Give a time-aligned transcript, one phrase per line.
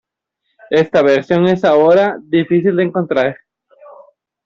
[0.71, 3.37] Esta versión es ahora, difícil de encontrar.